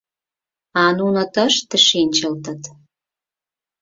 А 0.81 0.83
нуно 0.97 1.21
тыште 1.33 1.77
шинчылтыт. 1.87 2.61